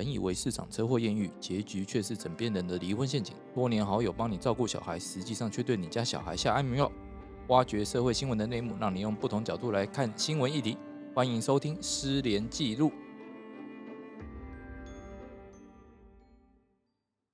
[0.00, 3.36] 本以为市场车祸艳遇，结局却是枕边人的离婚陷阱。
[3.54, 6.90] 多年好友帮你照顾小孩，实际上却对你家小孩下安眠药。
[7.48, 10.78] 挖掘社会新闻的内幕，让你用不同角度来看新闻议题。
[11.14, 12.88] 欢迎收听《失联记录》。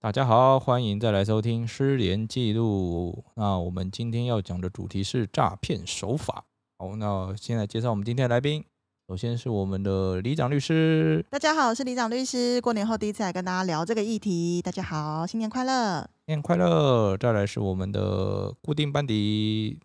[0.01, 3.23] 大家好，欢迎再来收听《失联记录》。
[3.37, 6.45] 那我们今天要讲的主题是诈骗手法。
[6.79, 8.65] 好，那先来介绍我们今天的来宾。
[9.09, 12.61] 首先是我们的李长律师，大家好，我是李长律师。
[12.61, 17.17] 过年后第一次来跟大家聊这个议题，大家好，新年快乐，新年快乐。
[17.17, 19.79] 再来是我们的固定班底，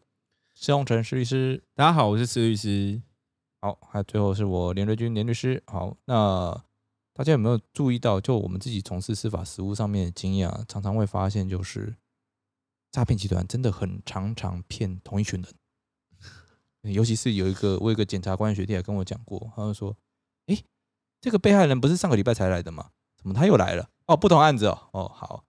[0.56, 3.00] 施宏成施律师，大家好，我是施律师。
[3.62, 5.62] 好，还有最后是我连瑞军连律师。
[5.68, 6.60] 好，那
[7.14, 11.94] 大家有没有注意到，就我们自己从事司法实务上面的经验啊，常常会发现，就是
[12.92, 15.54] 诈骗集团真的很常常骗同一群人。
[16.84, 19.96] 尤其是有一个，我有一个检察官学弟还跟我讲过，他就说
[20.48, 20.58] ：“哎，
[21.22, 22.90] 这个被害人不是上个礼拜才来的吗？
[23.16, 23.88] 怎么他又来了？
[24.08, 24.90] 哦，不同案子哦。
[24.94, 25.44] 哦，好，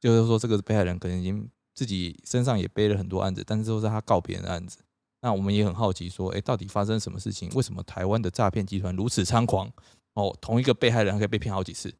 [0.00, 4.78] 就是说这个被害人可能已经自己身上也背了很多案子，但是都是他告别人的案子。
[5.22, 7.48] 那我们也很好奇，说，哎，到底发生什么事情？
[7.50, 9.70] 为什么台湾的诈骗集团如此猖狂？
[10.14, 11.94] 哦，同一个被害人可以被骗好几次，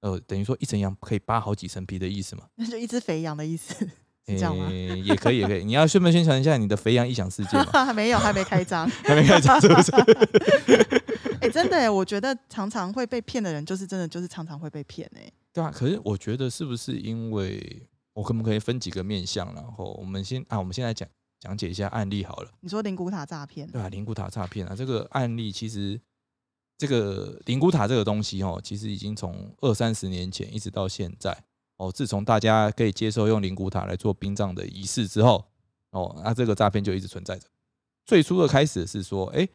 [0.00, 2.46] 呃，等于说一层羊可以扒好几层皮的意思嘛？
[2.56, 3.88] 那就一只肥羊的意思。”
[4.34, 4.68] 这样吗？
[4.70, 5.64] 也可以，也可以。
[5.64, 7.64] 你要顺便宣传一下你的肥羊异想世界吗？
[7.84, 9.92] 还 没有，还没开张， 还没开张，是不是？
[11.40, 15.30] 哎，真的，我觉得常常会被骗的人，就是真的，就是常常会被骗哎。
[15.52, 22.50] 对啊，可是我觉得是不是因为我可不可以分几个面向，然后我们先啊，我们先来讲讲解一下案例好了。
[22.60, 23.68] 你说灵骨塔诈骗？
[23.68, 26.00] 对啊，灵骨塔诈骗啊，这个案例其实
[26.76, 31.36] 这个灵骨塔这个东西哦，其实已经从二三十年前一直到现在。
[31.78, 35.44] 哦，自从大家可以接受用灵骨塔来做殡葬的仪式之后，
[35.90, 37.46] 哦，那这个诈骗就一直存在着。
[38.06, 39.46] 最初的开始是说，哎，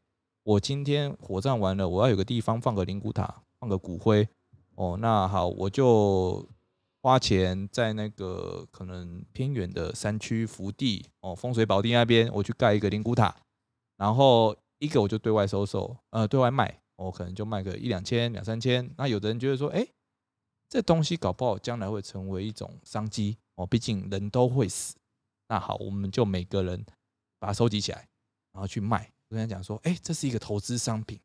[0.44, 4.28] 我今天火葬完了，我要有个地方放个灵骨塔，放个骨灰。
[4.76, 6.48] 哦，那好，我就
[7.02, 13.36] 花钱在那个可能偏远的山区福地，哦，风水宝地那边，我去盖一个灵骨塔，
[13.98, 18.88] 然后一个我就对外收售，呃，对外卖，我可能就卖个一两千、两三千。
[18.96, 19.88] 那有的人觉得说，哎。
[20.72, 24.96] 这东西搞不好将来会成为一种商机哦，毕竟人都会死。
[25.50, 26.82] 那好，我们就每个人
[27.40, 28.08] 把它收集起来，
[28.54, 29.12] 然后去卖。
[29.28, 31.20] 我跟他讲说，哎，这是一个投资商品。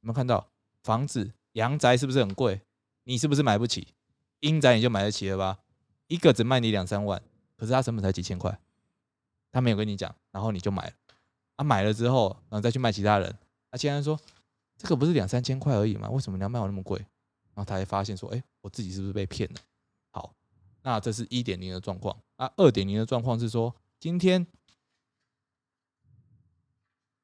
[0.00, 0.44] 有没有看到
[0.82, 2.62] 房子、阳宅是不是很贵？
[3.04, 3.94] 你是不是买不起？
[4.40, 5.60] 阴宅你就买得起了吧？
[6.08, 7.22] 一个只卖你两三万，
[7.56, 8.58] 可是它成本才几千块，
[9.52, 10.92] 他没有跟你讲，然后你就买了。
[11.54, 13.38] 啊，买了之后，然后再去卖其他人。
[13.70, 14.18] 他人说，
[14.76, 16.10] 这个不是两三千块而已吗？
[16.10, 17.06] 为什么你要卖我那么贵？
[17.60, 19.60] 然后他还发现说：“哎，我自己是不是被骗了？”
[20.12, 20.34] 好，
[20.82, 22.18] 那这是一点零的状况。
[22.38, 24.46] 那二点零的状况是说，今天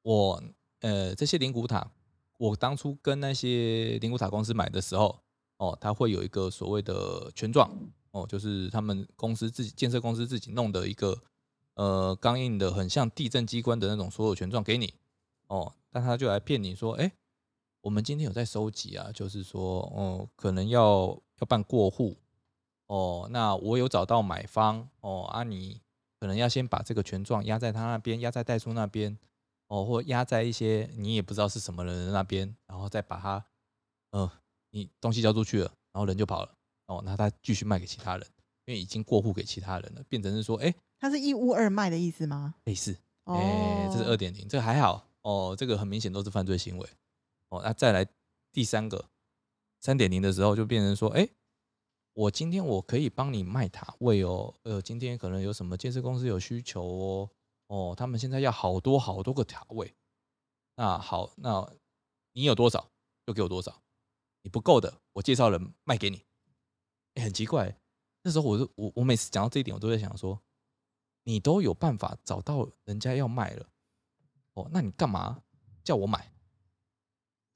[0.03, 0.43] 我
[0.81, 1.89] 呃这些灵骨塔，
[2.37, 5.23] 我当初跟那些灵骨塔公司买的时候，
[5.57, 7.67] 哦，他会有一个所谓的权状，
[8.11, 11.19] 哦，就是他们公司自己建设公司自己弄的一个
[11.73, 14.93] 呃钢印的，很像地震机关的那种所有权状给你，
[15.47, 17.11] 哦，但他就来骗你说：“哎。”
[17.81, 22.17] 我们今天有在收集啊，就是说，哦，可能要要办过户，
[22.87, 25.79] 哦，那我有找到买方，哦，啊，你
[26.19, 29.17] 可能要先把这个权状压在他那边，压在代书那边，
[29.67, 33.45] 哦，或压在一些你也不知道是什么人的那边，然后再把它，
[34.11, 34.29] 嗯，
[34.71, 36.51] 你东西交出去了，然后人就跑了，
[36.87, 38.27] 哦，那他继续卖给其他人，
[38.65, 42.55] 因为已经过户给其他人了，变成是说，哎，他是一屋二卖的意思吗？
[42.65, 46.89] 类似，哎，这是二点零，这个还好，哦，这个很明显都是犯罪行为。
[47.49, 48.07] 哦，那再来
[48.51, 49.09] 第三个
[49.79, 51.27] 三点零的时候，就变成说，哎，
[52.13, 57.29] 我今天我可以帮你卖塔位哦，呃，今天可能有什么建设公司有需求哦，
[57.67, 59.95] 哦，他们现在要好多好多个塔位，
[60.75, 61.71] 那好，那
[62.33, 62.91] 你有多少
[63.25, 63.81] 就给我多少，
[64.41, 66.23] 你不够的，我介绍人卖给你。
[67.15, 67.75] 很奇怪，
[68.21, 70.39] 那时候我就我我每次讲到这一点，我都在想说，
[71.23, 73.69] 你都有办法找到人家要卖了，
[74.53, 75.41] 哦，那你干嘛
[75.83, 76.31] 叫我买？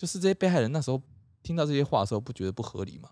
[0.01, 1.00] 就是这些被害人那时候
[1.44, 3.09] 听到这些话的时候，不觉得不合理吗？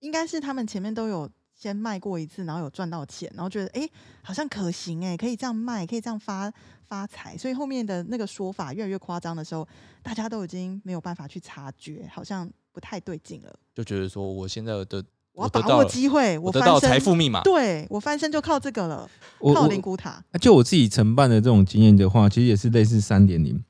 [0.00, 3.88] 应该是他们前面都有先卖过一次，然后有赚到钱，然后觉得哎，
[4.20, 6.52] 好像可行哎，可以这样卖，可以这样发
[6.86, 9.66] 发财，所以后面的那个说法越来越夸张的时候，
[10.02, 13.58] 大家都已经没有办法去察觉，好像不太对劲了。
[13.74, 15.02] 就觉得说，我现在的
[15.32, 19.10] 我要把握机会，我得到财富密码，对我翻身就靠这个了，
[19.54, 20.22] 靠灵骨塔。
[20.38, 23.64] 就我自己承办的这种经验的话，其实也是类似三点零，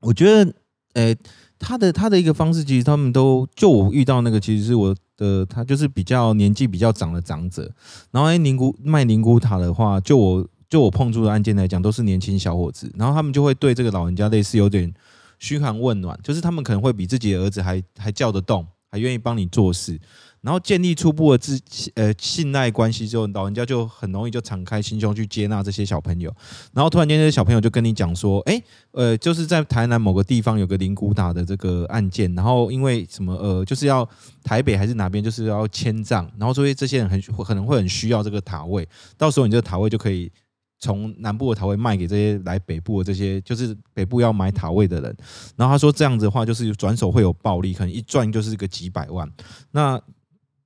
[0.00, 0.54] 我觉得。
[0.94, 1.16] 诶，
[1.58, 7.70] 他的他的一个方式，其实他们都就我遇到那个，其实是我的他就是比较年纪比较长的长者。
[8.10, 12.90] 然后诶，凝固卖凝固塔的话，就我就我碰触的案件来讲，都是年轻小伙子。
[12.96, 14.92] 然后他们就会对这个老人家类似有点
[15.38, 19.98] 嘘寒问暖，就是他们可能会比自己的儿子还还叫得动还愿意帮你做事。
[20.40, 21.60] 然后建立初步的自
[21.94, 26.32] 呃信赖关系之后，老人家就很容易就敞开心胸去接纳这些小朋友。
[26.72, 28.62] 然后突然间，这些小朋友就跟你讲说：“哎，
[28.92, 34.08] 呃，就是在台南某个地方有个灵骨塔的这个案件，然后因为什么呃，就是要
[34.44, 40.30] 台北还是哪边就是要迁葬，然后所以这些人很可能会很需要这个塔位，到时候你这个塔位就可以
[40.78, 45.16] 从南部的塔位卖给这些来北部的这些就是北部要买塔位的人。
[45.56, 49.30] 然后他说这样子的话，就是转手会有暴利，可能一赚就是个几百万。
[49.72, 50.00] 那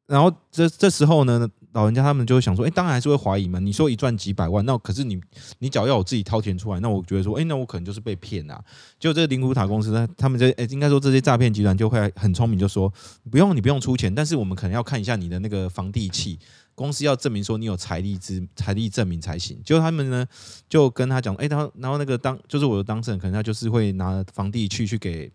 [0.07, 3.59] 然后这这时候呢，老人家他们就会想说，哎，当然还是会怀疑嘛。
[3.59, 5.19] 你说一赚几百万，那可是你
[5.61, 8.63] 你只要要我自己掏钱出来，那我觉得说，哎，那我可能就是被骗啊。
[8.99, 12.93] 就这个灵谷塔公司呢，他们这哎，应该说这些诈骗集团就会很聪明，就说
[13.31, 16.39] 不用你不用出钱，但是我们可能要看一下你的那个房地契，
[16.75, 19.61] 公司要证明说你有财力之财力证明才行。
[19.65, 20.27] 就他们呢
[20.69, 25.33] 就跟他讲，哎，然后然后那个当就是我的当事人，可能他就是会拿房地去去给。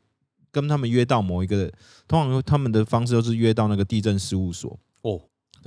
[0.50, 1.72] 跟他们约到某一个，
[2.07, 5.22] 通常他们的方式都是约到那个地震事务所哦，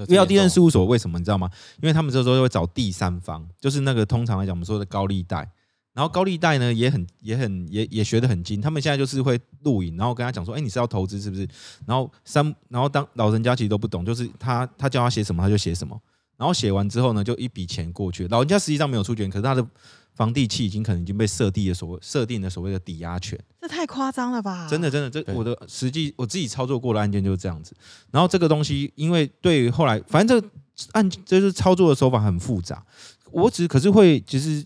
[0.08, 1.48] 约到地震事务所，为什么你知道吗？
[1.80, 5.48] 因为他们这时候会找第三方，就是那个通常来讲我们说的高利贷，
[5.92, 11.46] 然后高利贷呢也很也很也也学得很精，他们现在就是会录影，然后跟他讲说，哎，你是要投资是不是？
[11.86, 16.00] 然后三，然后当老人家其实都不懂，就是他他叫他写什么他就写什么，
[16.36, 19.66] 然后写完之后呢，就一笔钱过去，老人家实际上没有出钱，可是他的。
[20.12, 24.68] 房地契已经可能已经被设定的所谓设定的所谓的抵押权，这太夸张了吧？
[24.68, 27.74] 真的真的，这我的实际我自己操作过的案件就是这样子。
[28.10, 30.48] 然后这个东西，因为对于后来，反正这
[30.92, 32.84] 案就是操作的手法很复杂。
[33.30, 34.62] 我只可是会，其实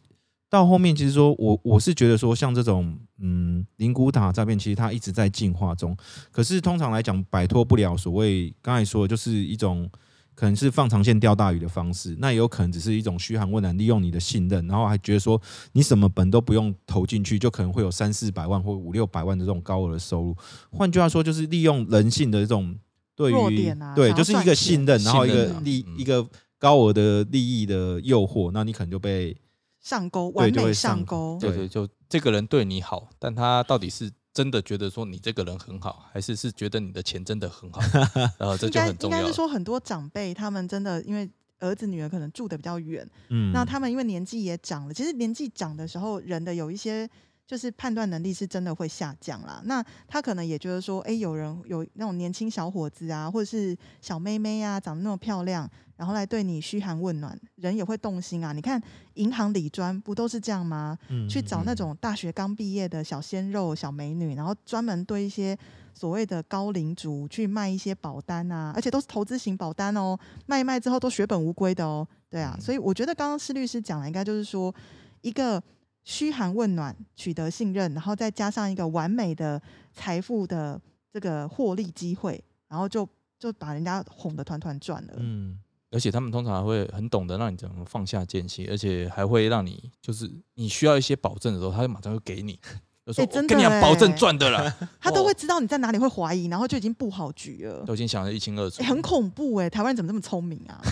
[0.55, 5.97] 到后面，其实说我我是觉得说，像这种嗯灵骨塔诈骗，其实它一直在进化中。
[6.31, 9.91] 可是通常来讲，摆脱不了所谓刚才说的，就是一种。
[10.37, 15.41] 可能是放长线钓大鱼的方式，那也有可能只是一种嘘寒问暖，利用你的信任，然后还觉得说
[15.75, 20.37] 你什么本都不用投进去，就可能会有三四百万或五六百万的这种高额的收入。
[20.73, 22.77] 换句话说，就是利用人性的这种
[23.15, 26.27] 对于对，就是一个信任，然后一个利一个
[26.59, 29.37] 高额的利益的诱惑，那你可能就被
[29.85, 31.39] 上钩，完美上钩。
[31.41, 34.11] 对对，就这个人对你好，但他到底是？
[34.35, 37.81] 真的觉得说你这个人很好，还是是觉得你的钱真的很好？
[38.39, 39.17] 呃，这就很重要。
[39.17, 47.09] 应该是说很多长辈他们真的因为儿子女儿可能住的比较远，嗯，那他们因为年纪也长了，其实年纪长的时候人的有一些
[47.47, 49.63] 就是判断能力是真的会下降啦。
[49.67, 55.71] 那他可能也觉得说，哎，有人有那种年轻小伙子啊，或者是小妹妹啊，长得那么漂亮。
[55.97, 58.53] 然后来对你嘘寒问暖，人也会动心啊！
[58.53, 58.83] 你看
[59.15, 60.99] 银行理专不都是这样吗？
[61.29, 65.57] 去找那种大学刚毕业的小鲜肉、小美女，然后专门对一些
[65.95, 72.07] 所谓的高龄族去卖一些保单啊，而且都是投资型保单哦，卖一卖之后都血本无归的哦。
[72.29, 74.75] 对啊，所以我觉得刚刚施律师讲的应该就是说，
[75.21, 75.63] 一个
[76.03, 79.63] 嘘寒问暖、取得信任，然后再加上一个完美的
[79.93, 80.81] 财富的
[81.13, 83.09] 这个获利机会，然后就
[83.39, 85.15] 就把人家哄得团团转了。
[85.19, 85.57] 嗯。
[85.95, 92.59] 而且他们通常还会很懂得让你怎么放下间隙，而且还会让你就是你需要一些保证的时候，他就马上就给你。
[93.07, 98.83] 哎，真的，跟你讲保证赚的了， 他都会知道你在哪里会怀疑，然后就已经布好局了，都已经想得一清二楚。
[98.83, 100.81] 很恐怖哎，台湾人怎么这么聪明啊？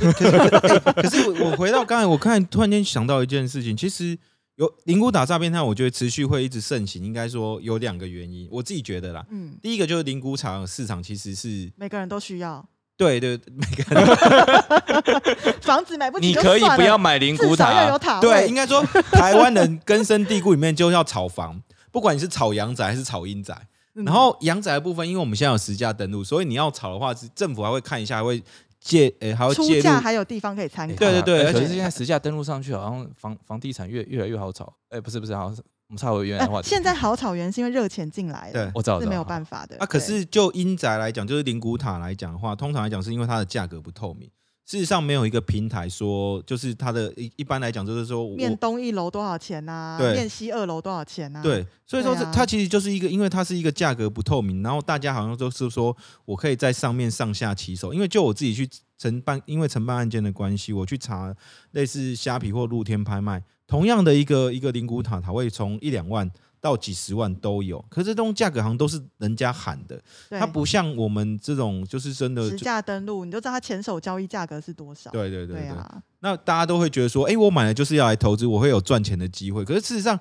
[1.03, 4.19] 可是我我回到刚才，我看突然间想到一件事情，其实
[4.57, 9.25] 有灵骨打诈骗案，我觉得持续会一直盛行，应该说有两个原因，我自己觉得啦。
[9.31, 12.69] 嗯，第一个就是灵骨场市场其实是每个人都需要。
[13.03, 17.99] 对对，每个人 房子买不起，你可以不要买灵骨塔。
[18.21, 23.57] 对，应该说台湾人根深蒂固里面就要炒房， 不管你是炒阳宅还是炒阴宅。
[23.95, 28.43] 然后阳宅的部分，因为我们现在有实价登录，所以你要炒的话，是政府还会看一下，还会
[28.81, 30.95] 借，诶，还会借价，还有地方可以参考。
[30.97, 34.73] 对对对，而且现在实价登录上去，好像房房地产越越来越好炒。
[34.89, 35.63] 哎，不是不是，好像是。
[35.93, 39.77] 我们差回原来话现在好草原是因为热钱进来的，对，我知道是没有办法的。
[39.77, 44.27] 啊，可是就阴宅来讲，就是灵骨塔来讲的话，通常来讲是因为它的价格不透明。
[44.65, 49.99] 事实上，没有一个平台说，就是它的一一般来讲，就是说面东一楼多少钱呐？
[50.01, 51.43] 对，面西二楼多少钱呐？
[51.43, 55.95] 对，所以说是它其实就是一个，因为它是一个价格不透明，然后大家好像都是说
[56.25, 57.93] 我可以在上面上下其手。
[57.93, 61.35] 因为就我自己去承办，因为承办案件的关系，我去查
[61.73, 63.43] 类似虾皮或露天拍卖。
[63.67, 70.01] 同样的一个一个灵骨塔，它会从一两万到几十万都有，可是这种价格好像都是人家喊的，
[70.31, 75.11] 它不像我们这种就是真的实价登录，你就知道它前手交易价格是多少。
[75.11, 76.03] 对对对对啊！
[76.21, 79.65] 那大家都会觉得说，哎，我买了就是要来投资，我会有赚钱的机会。
[79.65, 80.19] 可是事实上，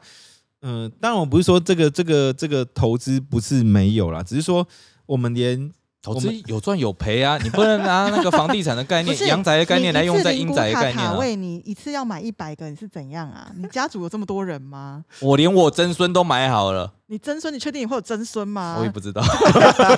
[0.62, 4.68] 嗯，当然我不是说这个这个这个投资不是没有啦，只是说
[5.06, 5.72] 我们连。
[6.02, 7.38] 投资有赚有赔啊！
[7.44, 11.16] 你不能拿那个房地产的概念、 阳宅的概念来用在阴宅的概念啊！
[11.36, 13.52] 你一次要买一百个，你是怎样啊？
[13.56, 15.06] 你家族有这么多人吗？
[15.22, 16.94] 我连我曾孙都买好了。
[17.12, 18.78] 你曾孙，你确定你会有曾孙吗？
[18.80, 19.22] 我也不知道。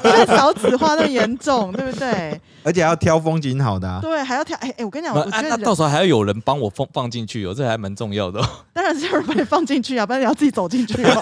[0.04, 2.42] 因 为少子化那么严重，对不对？
[2.64, 4.00] 而且还要挑风景好的、啊。
[4.02, 4.58] 对，还要挑。
[4.58, 8.50] 哎哎，我跟你讲，我觉得到时候还要有人帮我放放进去哦，这还蛮重要的哦。
[8.74, 11.22] 当然是有人把你放进去啊，不然你要自己走进去哦。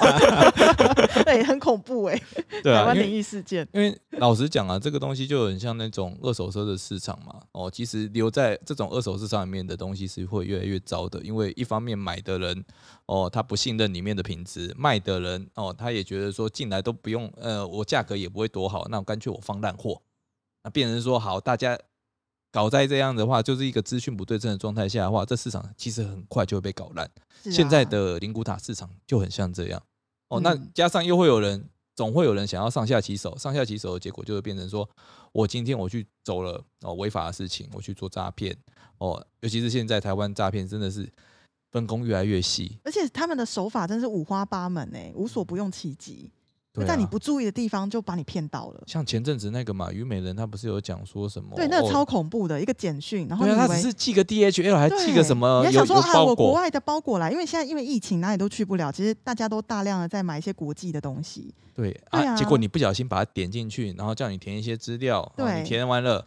[1.26, 2.18] 对，很恐怖哎、
[2.64, 3.68] 对啊，台湾灵因为异事件。
[3.74, 7.36] 因为老实讲啊，这个东西就很像那种二手车的市场嘛。
[7.52, 12.64] 哦，其实留在这种二手市场里面的东西是会越来越糟的，因为一方面买的人
[13.12, 20.02] 哦，他不信任里面的品质；卖的人哦，他也觉得说进来都不用，呃，我价格也不会多好，那我干脆我放烂货。
[20.64, 21.78] 那变成说好，大家
[22.54, 27.06] 搞在这样的话，就是一个资讯不对称的状态下的话，这市场其实很快就会被搞烂。
[27.06, 29.84] 啊现在的灵骨塔市场就很像这样
[30.30, 34.90] 哦，那嗯加上又会有人，总会有人想要上下其手，上下其手的结果就会变成说，
[35.34, 38.56] 我今天我去走了哦违法的事情，我去做诈骗
[39.00, 41.12] 哦，尤其是现在台湾诈骗真的是
[41.72, 46.30] 分工越来越细，而且他们的手法真是五花八门哎、无所不用其极，
[46.74, 46.88] 对啊。
[46.88, 48.84] 在你不注意的地方就把你骗到了。
[48.86, 51.56] 像前阵子那个嘛，虞美人她不是有讲说什么？
[51.56, 61.54] 对，那个超哦恐怖的一个简讯，然后他只是寄个 DHL 还寄个什么你想说啊，我国，外的包裹来，因为现在因为疫情哪里都去不了，其实大家都大量的在买一些国际的东西。
[61.74, 66.26] 对对啊结果你不小心把它点进去，然后叫你填一些资料，对你填完了，呃，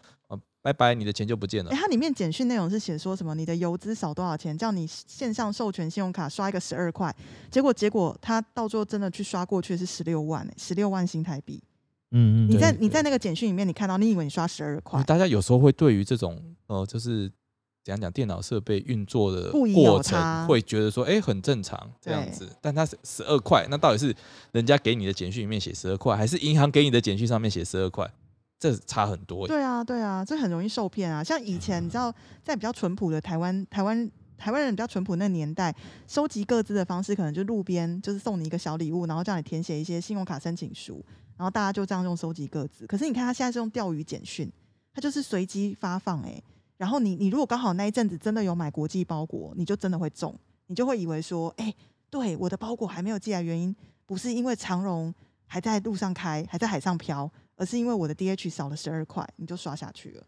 [0.64, 1.76] 拜拜，你的钱就不见了哎，。
[1.76, 3.34] 它里面简讯内容是写说什么？
[3.34, 4.56] 你的邮资少多少钱？
[4.56, 7.14] 叫你线上授权信用卡刷一个十二块，
[7.50, 11.62] 结果结果他到最后真的去刷过去是十六万、欸，十六万新台币。
[12.12, 17.30] 嗯嗯，你在你在那个简讯里面，你看到，你以为你刷十二块，大家有时候会对于这种呃，就是
[17.84, 22.48] 怎样讲电脑设备运作的过程，会觉得说，哎、很正常这样子。
[22.62, 24.16] 但它是十二块，那到底是
[24.52, 28.10] 人家给你的简讯里面写十二块，还是银行给你的简讯上面写十二块？
[28.58, 29.46] 这差很多。
[29.46, 31.22] 对啊，对啊，这很容易受骗啊。
[31.22, 35.74] 像以前你知道，在比较淳朴的台湾，台湾台湾人比较淳朴那个年代，
[36.06, 41.04] 收集各自的方式可能就路边就是送你一个小礼物，然后叫你填写一些信用卡申请书，
[41.36, 42.86] 然后大家就这样用收集各自。
[42.86, 44.50] 可是你看他现在是用钓鱼简讯，
[44.92, 46.42] 他就是随机发放哎、
[46.76, 50.34] 然后你你如果刚好那一阵子真的有买国际包裹，你就真的会中，
[50.66, 51.72] 你就会以为说，哎、
[52.10, 53.74] 对，我的包裹还没有寄来，原因
[54.06, 55.14] 不是因为长荣
[55.46, 60.26] 还在路上开，还在海上漂，而是因为我的 DH 少了十二块，你就刷下去了。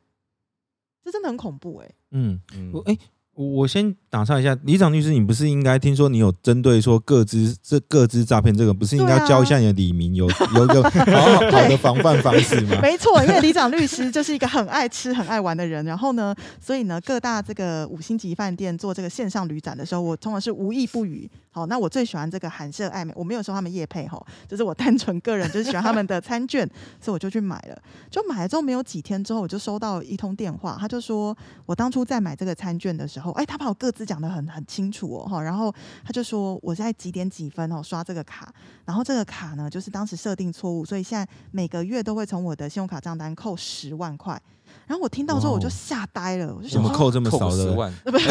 [1.02, 2.98] 这真的很恐怖哎、嗯，嗯我哎、我
[3.36, 12.78] 我先打岔一下，李长律师，你不是应该听说你有针对说各资这各资诈骗这个，不是应该教一下你的李明，有有一个好好 好的防范方式吗？
[12.80, 15.84] 没错，因为李长律师就是一个很爱吃、很爱玩的人。
[15.84, 21.30] 然后呢，所以呢，各大这个五星级饭店做这个线上旅展的时候，我通常是无意不语。
[21.50, 26.68] 好，那我最喜欢这个韩舍爱美，我没有收他们业配哈，就是我单纯个人就是喜欢他们的餐券，
[27.00, 27.78] 所以我就去买了。
[28.10, 35.72] 就买了之后没有几天之后，我就收到一通电话，他就说我当初在买这个餐券的时候，哎，他把我各自讲的很很清楚哦哈，然后
[36.04, 38.52] 他就说我在几点几分哦刷这个卡，
[38.84, 44.40] 然后这个卡呢就是当时设定错误，所以现在每个月都会从我的信用卡账单扣十万块。
[44.86, 47.56] 然后我听到之后我就吓呆了，我就怎么想说扣这么少的？
[47.56, 48.28] 十万， 呃不是，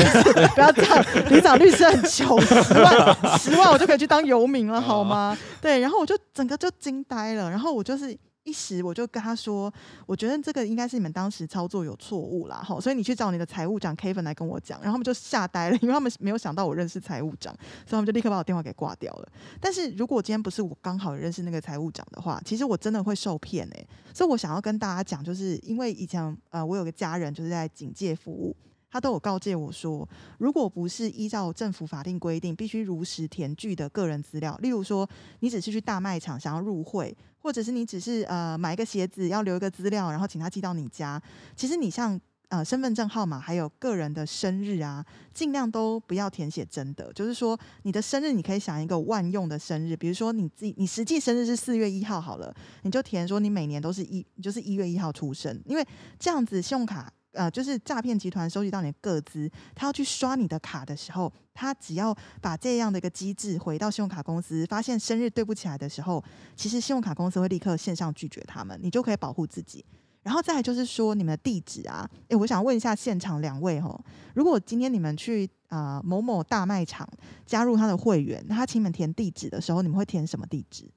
[0.54, 5.38] 不要这样，李长律师很穷，十万十万我就可以去当游民了，好吗？
[5.62, 9.74] 对，然后我就整个就惊呆了，然后我就是一时我就跟他说，
[10.06, 17.52] 我觉得这个应该是你们当时操作有错误啦，哈，所以你去找你的财务长 Kevin 来跟我讲，然后他们就吓呆了，因为他们没有想到我认识财务长，
[17.86, 19.28] 所以他们就立刻把我电话给挂掉了。
[19.60, 28.56] 但是如果今天不是我刚好认识那个财务长的话，其实我真的会受骗哎、所以我想要跟大家讲，就是因为以前呃，我有个家人就是在警戒服务，
[28.96, 35.06] 他都有告诫我说，如果不是依照政府法定规定，必须如实填具的个人资料，例如说
[35.42, 41.22] 你只是去大卖场想要入会，或者是你只是呃买一个鞋子要留一个资料，然后请他寄到你家，
[41.58, 42.18] 其实你像。
[42.50, 47.12] 呃，身份证号码还有个人的生日啊，尽量都不要填写真的。
[47.12, 55.84] 就是说，你的生日你可以想一个万用的生日，比如说你自己你实际生日是四月一号好了，你就填说你每年都是一，就是一月一号出生，因为
[56.20, 66.24] 这样子信用卡呃，就是诈骗集团收集到你的个资，他要去刷你的卡的时候，他只要把这样的一个机制回到信用卡公司，发现生日对不起来的时候，
[66.56, 69.86] 其实信用卡公司会立刻线上拒绝他们，你就可以保护自己。
[70.24, 73.96] 然后再来就是说你们的地址啊，诶，我想问一下现场两位哈，
[74.34, 77.08] 如果今天你们去啊、某某大卖场
[77.46, 80.90] 加入他的会员，他请你们填地址的时候，你们会填什么地址？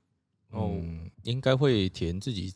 [0.50, 0.80] 哦，
[1.25, 2.54] 应该会填自己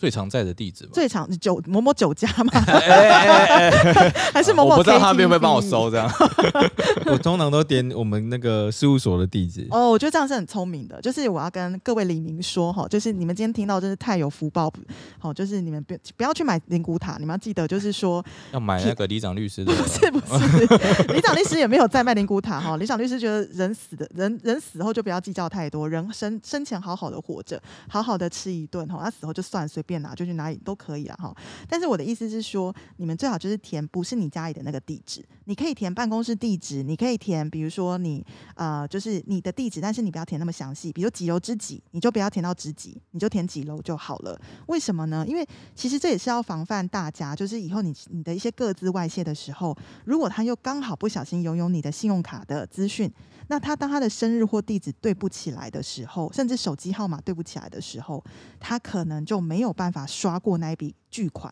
[0.00, 0.90] 最常在的地址嘛。
[0.94, 6.10] 最常酒某某酒家嘛， 哎哎哎哎 还是某某我不知道他们有没有帮我收这样。
[7.04, 9.66] 我通常都点我们那个事务所的地址。
[9.70, 10.98] 哦，我觉得这样是很聪明的。
[11.02, 14.72] 就是我要跟各位李明说哈，就是你们今天听到真是太有福报，
[15.18, 22.78] 好，就是你们不不要去买灵骨塔，你们要记得就是说，要买那个李长律师的不是不是，李长律师也没有在卖灵骨塔哈。
[22.78, 31.34] 李长律师觉得人死的人人死后就不要计较太多，人生生前好好的活着，好好的吃一顿哈，他死后就算随便拿就去哪里都可以了哈。
[31.68, 44.40] 但是我的意思是说，你们最好就是填不是你家里的那个地址，你可以填办公室地址，你可以填，比如说你呃，就是你的地址，但是你不要填那么详细，比如几楼之几，你就不要填到之几，你就填几楼就好了。
[44.68, 45.24] 为什么呢？
[45.26, 45.44] 因为
[45.74, 53.10] 其实这也是要防范大家，就是以后你你的一些各自外泄的时候，如果他又刚好不小心拥有你的信用卡的资讯，
[53.48, 58.22] 那他当他的生日或地址对不起来的时候，甚至手机号码对不起来的时候，
[58.60, 61.50] 他可能就没有办法刷过那一笔巨款。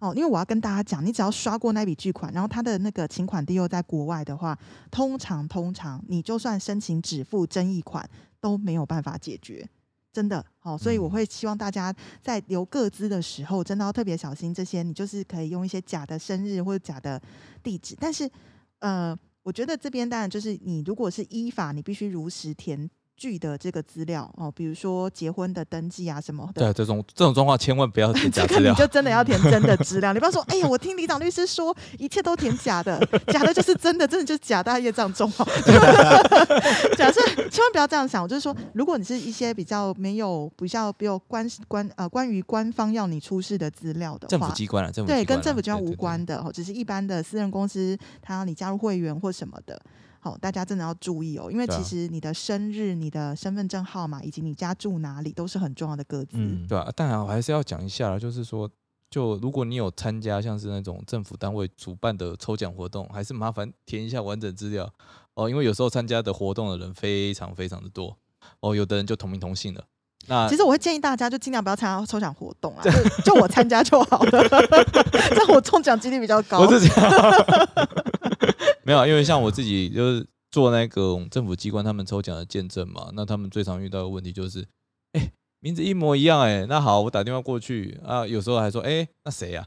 [0.00, 4.58] 哦，因为我要跟大家讲，你只要刷过那笔巨款，然后他的那个请款地又在国外的话，
[4.90, 8.08] 通常通常你就算申请止付争议款
[8.40, 9.68] 都没有办法解决，
[10.12, 10.44] 真的。
[10.62, 14.82] 哦、所以我会希望大家在留个资的时候，真的要特别小心这些。
[14.82, 17.20] 你就是可以用一些假的生日或者假的
[17.62, 18.30] 地址，但是
[18.78, 22.88] 呃，我觉得这边当然就是你如果是依法，你必须如实填
[23.18, 26.62] 具的这个资料哦，比如说结婚的登记啊什么的。
[26.62, 28.60] 对，这种这种状况千万不要填 假资料。
[28.60, 35.46] 这个你就真的要填真的资料，你不要说，哎呀，我听李长律师说一切都填假的，假的就是真的，真的就是假，大家业障重哦。
[36.96, 37.20] 假设
[37.50, 49.80] 千万不要这样想，我就是说，如果你是一些比较没有比较没有关关呃关于官方要你出示的资料的政府话，机关了，政府对，机关啦跟政府机关对对对无关的，哦，只是一般的私人公司，他要你加入会员或什么的，
[50.28, 56.32] 好，大家真的要注意哦，因为其实你的生日、你的身份证号码以及你家住哪里都是很重要的个资。
[56.32, 58.70] 嗯，对啊，当然我还是要讲一下啦，就是说，
[59.10, 64.92] 就如果你有参加像是那种政府单位主办的抽奖活动，还是麻烦填一下完整资料
[65.32, 68.14] 哦，因为有时候参加的活动的人非常非常的多
[68.60, 69.82] 哦，有的人就同名同姓的。
[70.28, 72.82] 那其实我会建议大家就尽量不要参加抽奖活动啊，
[73.24, 74.48] 就就我参加就好了，
[75.30, 76.66] 这样我中奖几率比较高。
[76.66, 77.10] 不是这样，
[78.84, 84.66] 没有，因为像我自己就是做那个政府机关他们抽奖的见证嘛，那他们最常遇到的问题就是，
[85.12, 85.30] 哎、
[85.60, 89.66] 名字一模一样、哎，那好，我打电话过去啊，有时候还说，哎、那谁呀、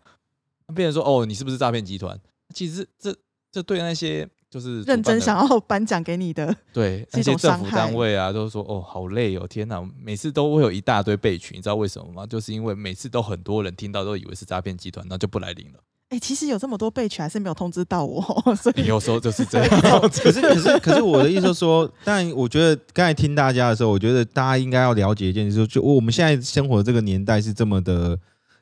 [0.68, 2.20] 那别人说，哦，你是不是诈骗集团？
[2.54, 3.16] 其实这
[3.52, 12.28] 这对那些就是认真想要颁奖给你的 对那些政府单位啊，都说哦好累哦，天哪，每次都会有一大堆备取，你知道为什么吗？
[12.28, 15.80] 就是因为每次都很多人听到都以为是诈骗集团，然后就不来领了。
[16.10, 18.22] 哎、其实有这么多备取还是没有通知到我，
[18.62, 19.70] 所以有时候就是这样。
[20.10, 28.20] 可是可是可是我的意思是说，但我觉得刚才听大家的时候，我觉得大家应该要了解一件事，就我们现在生活的这个年代是这么的，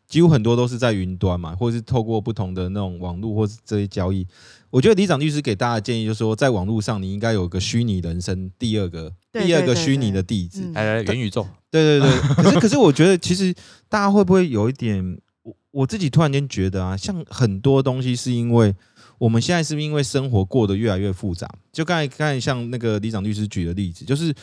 [0.08, 4.28] 几乎很多都是在云端嘛，或者是透过不同的那种网络或是这些交易。
[4.72, 10.72] 我觉得李长律师给大家的建议就是说，在网络上你应该有个虚拟人生，第二个第二个虚拟的地址。
[10.74, 13.54] 来，元宇宙，对对对，可是 可是我觉得其实
[13.88, 18.76] 大家会不会有一点，我我自己突然间觉得啊，像很多东西是因为
[19.18, 21.50] 我们现在是不是因为生活过得越来越复杂？
[21.72, 24.34] 就刚才刚才像那个李长律师举的例子，就是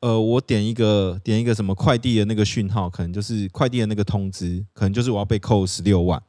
[0.00, 6.20] 呃，我点一个点一个什么快递的那个讯号，可能就是快递的那个通知，可能就是我要被扣十六万。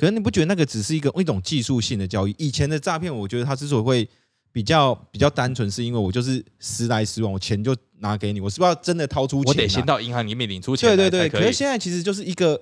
[0.00, 2.34] 可是你不觉得那个只是一个一种技术性的交易？
[2.38, 4.08] 以前的诈骗，我觉得它之所以会
[4.50, 9.54] 比较比较单纯，是因为我就是时来时往，我钱就拿给你，我是不是要真的掏出钱、啊？
[9.54, 12.58] 我得先到银行里面领出钱对对对，可可是现在其实就是一个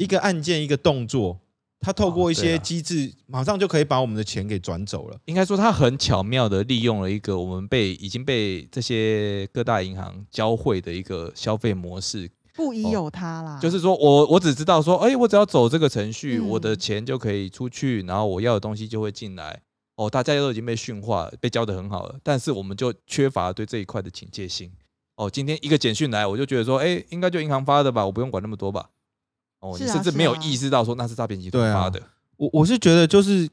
[0.00, 1.38] 一个按键一个动作，
[1.80, 5.20] 他透过一些机制，马上就可以把我们的钱给转走了。
[5.26, 13.56] 应该说，他很巧妙的利用了一个我们被已经被这些各大银行教会的一个消费模式，不疑有他啦。
[13.62, 19.62] 就是说我我只知道说，哎、我只要走这个程序，嗯我的钱就可以出去，然后我要的东西就会进来。
[19.94, 24.72] 哦，大家都已经被驯化，被教的很好了，但是我们就缺乏对这一块的警戒心。
[25.14, 28.90] 哦，今天一个简讯来，我就觉得说，哎、应该就银行发的吧，我不用管那么多吧。
[29.60, 32.02] 哦，啊你甚至没有意识到说那是诈骗集团发的。
[32.36, 33.48] 我我是觉得就是，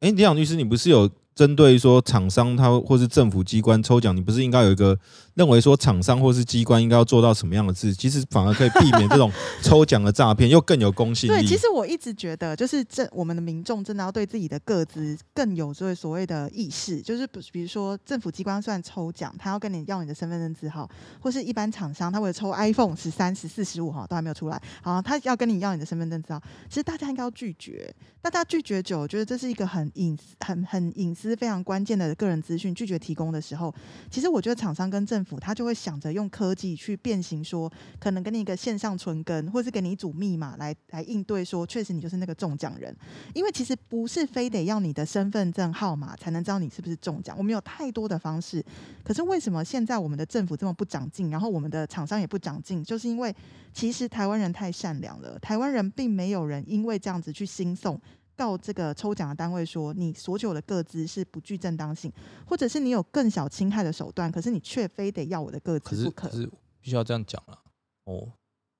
[0.00, 4.96] 哎，李想律师，你不是有针对说厂商他或是政府机关抽奖，你不是应该有一个
[5.38, 7.94] 认为说厂商或是机关应该要做到什么样的事？
[7.94, 9.30] 其实反而可以避免这种
[9.62, 11.46] 抽奖的诈骗，又更有公信力对，力。
[11.46, 27.94] 其实我一直觉得，就是这我们的民众真的要对自己的个资更有这所谓的意识，就是比比如说政府机关虽然抽奖，他要跟你要你的身份证字号，或是一般厂商他为了抽 iPhone 十三、十四、十五哈都还没有出来，好，他要跟你要你的身份证字号，其实大家应该要拒绝。
[28.20, 33.72] 大家拒绝久，我觉得这是一个很隐私、很很隐私、非常关键的个人资讯，拒绝提供的时候，
[34.10, 35.27] 其实我觉得厂商跟政府。
[35.40, 42.96] 他就会想着用科技去变形说，可能给你一个线上存根，或是给你一组密码来来应对说，确实你就是那个中奖人。
[43.34, 48.64] 因为其实不是非得要你的身份证号码才能知道你是不是中奖，我们有太多的方式。
[49.02, 53.34] 可是为什么现在我们的政府这么不长进，然后我们的厂商也不长进，就是因为
[53.72, 58.00] 其实台湾人太善良了，台湾人并没有人因为这样子去兴送。
[58.38, 62.10] 告这个抽奖的单位说，你所有的个资是不具正当性，
[62.46, 66.28] 或者是你有更小侵害的手段，可是你却非得要我的个可是资不可。
[66.28, 66.46] 可是
[66.80, 67.58] 必须要这样讲了
[68.04, 68.28] 哦。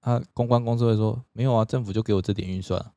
[0.00, 2.92] 他公关公司会说没有啊，政府就给我这点预算啊，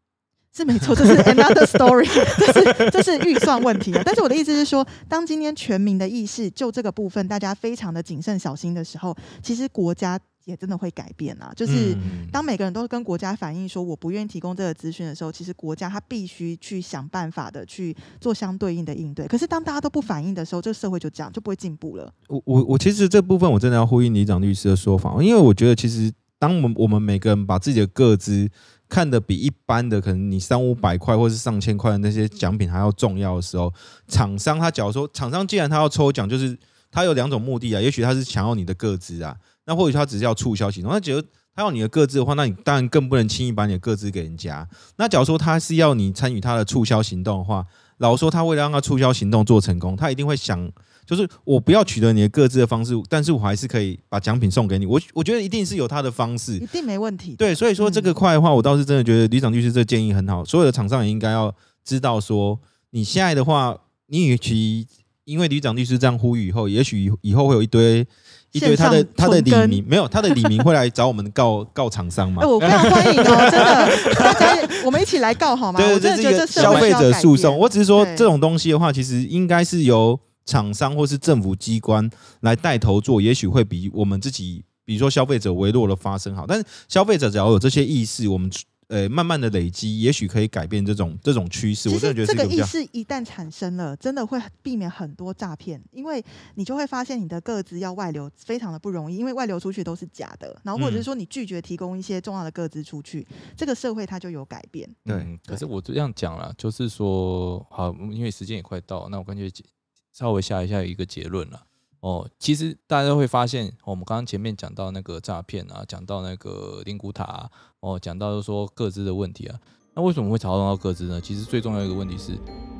[0.53, 2.05] 是没错，这是 another story，
[2.37, 4.03] 这是这是预算问题啊。
[4.05, 11.51] 但是我的意思是说，当今天全民的意识就这个部分，大家非常的谨慎小心的时候，其实国家也真的会改变啊。
[11.55, 19.27] 就是嗯当每个人都跟国家反映说我不愿意提供这个资讯的时候，其实国家它必须去想办法的去做相对应的应对。
[19.27, 22.13] 可是当大家都不反应的时候，这个社会就这样就不会进步了。
[22.27, 28.49] 我我我其实这部分我真的要呼应李长律师的说法，因为我觉得其实当我们我们每个人把自己的个资
[28.89, 33.71] 看得比一般的可能你三五百块或是上千块的那些奖品还要重要的时候，
[34.07, 36.57] 厂商他假如说厂商既然他要抽奖，就是
[36.91, 41.21] 他有两种目的啊，也许他是想要你的个资啊，那或许他只是要促销行动，那觉得
[41.55, 44.67] 他要你的个资的话，那你当然更不能轻易把你的个资给人家。
[44.97, 47.65] 那假如说他是要你参与他的促销行动的话，
[47.97, 50.71] 老实说他为了让他促销行动做成功，他一定会想
[51.05, 54.85] 就是我不要取得你的各自的方式，但是我还是可以把奖品送给你。
[54.85, 57.35] 我我觉得一定是有他的方式一，定没问题。
[57.35, 62.59] 对，所以说这个块的话，我倒是真的觉得李长律师这个建议很好，所有的厂商也应该要知道说，
[62.91, 64.87] 你现在的话，你与其
[65.25, 68.07] 因为李长律师这样呼吁以后，也许以以后会有一堆
[68.51, 72.47] 一堆他的他的李明没有他的李明会来找我们告告厂商吗哎、？
[72.47, 75.79] 我非常欢迎哦， 真的，大家我们一起来告好吗？
[75.79, 77.57] 对，我真的这是一个觉得这社会消费者诉讼。
[77.57, 82.09] 我只是说这种东西的话，其实应该是由厂商或是政府机关
[82.41, 86.45] 来带头做，也许会比我们自己，比如说消费者微弱的发生好。
[86.45, 88.51] 但是消费者只要有这些意识，我们
[88.91, 91.89] 呃慢慢的累积，也许可以改变这种这种趋势。
[91.89, 96.21] 我真的觉得这个意识一旦产生了，真的会避免很多诈骗，因为
[96.55, 103.25] 你就会发现你的个资要外流非常的不容易，因为外流出去都是假的，然后或者是嗯说你拒绝提供一些重要的个资出去，
[103.55, 104.87] 这个社会它就有改变。
[105.05, 109.63] 对嗯可是我这样讲了，就是说，好，因为时间也快到，那我干脆结
[110.11, 111.63] 稍微下一下一个结论了。
[112.01, 119.59] 哦，其实大家会发现，我们刚刚前面讲到那个诈骗啊，讲到那个灵骨塔、啊，哦，讲到说各自的问题啊，
[119.93, 121.19] 那为什么会讨论到各自呢？
[121.21, 122.31] 其实最重要一个问题是，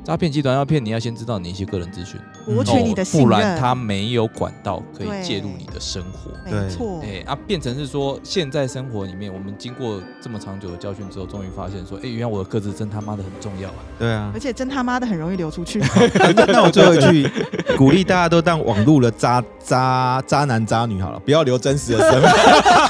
[0.02, 6.30] 诈骗集团要骗你，要先知道你一些个人资讯，博取你的哦信任，不然他没有管道可以介入你的生活。
[6.50, 13.74] 没错，哎、啊，变成是说，现在生活里面，我们经过这么长久的教训之后，终于发现说，哎、原来我的个子真他妈的很重要啊！
[13.98, 14.40] 对啊而。
[14.40, 15.80] 且真他妈的很容易流出去。
[16.34, 17.30] 那那我最后一句
[17.76, 22.32] 鼓励大家都当网络的渣渣渣男渣女好了，不要留真实的身份。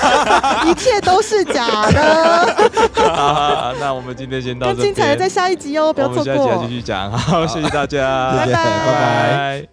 [0.70, 2.70] 一切都是假的。
[3.80, 6.74] 那我们今天先到更这更，精彩的在下一集哦，不要错过我们下一集继。
[6.76, 7.10] 续讲。
[7.10, 9.71] 好，谢谢大家，拜拜拜拜拜